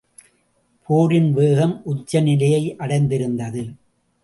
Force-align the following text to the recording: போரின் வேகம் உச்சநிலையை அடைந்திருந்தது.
போரின் 0.89 1.33
வேகம் 1.33 1.75
உச்சநிலையை 1.85 2.75
அடைந்திருந்தது. 2.77 3.63